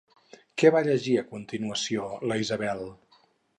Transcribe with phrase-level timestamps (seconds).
[0.61, 2.85] Què va llegir, a continuació, la Isabel?